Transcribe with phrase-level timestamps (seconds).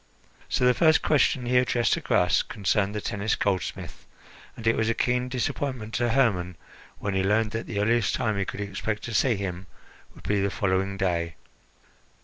[0.49, 4.07] So the first question he addressed to Gras concerned the Tennis goldsmith,
[4.57, 6.57] and it was a keen disappointment to Hermon
[6.97, 9.67] when he learned that the earliest time he could expect to see him
[10.15, 11.35] would be the following day.